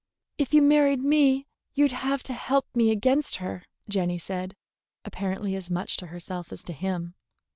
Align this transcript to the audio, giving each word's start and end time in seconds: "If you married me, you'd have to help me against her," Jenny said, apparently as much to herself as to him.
"If 0.39 0.51
you 0.51 0.63
married 0.63 1.03
me, 1.03 1.45
you'd 1.75 1.91
have 1.91 2.23
to 2.23 2.33
help 2.33 2.65
me 2.75 2.89
against 2.89 3.35
her," 3.35 3.63
Jenny 3.87 4.17
said, 4.17 4.55
apparently 5.05 5.55
as 5.55 5.69
much 5.69 5.95
to 5.97 6.07
herself 6.07 6.51
as 6.51 6.63
to 6.63 6.73
him. 6.73 7.13